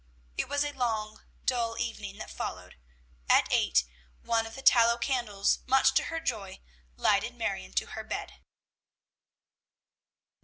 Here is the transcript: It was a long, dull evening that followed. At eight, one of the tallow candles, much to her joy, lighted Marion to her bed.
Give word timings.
It 0.35 0.49
was 0.49 0.63
a 0.63 0.71
long, 0.73 1.21
dull 1.45 1.77
evening 1.77 2.17
that 2.17 2.31
followed. 2.31 2.75
At 3.29 3.47
eight, 3.53 3.83
one 4.23 4.47
of 4.47 4.55
the 4.55 4.63
tallow 4.63 4.97
candles, 4.97 5.59
much 5.67 5.93
to 5.93 6.05
her 6.05 6.19
joy, 6.19 6.59
lighted 6.95 7.35
Marion 7.35 7.73
to 7.73 7.85
her 7.85 8.03
bed. 8.03 8.39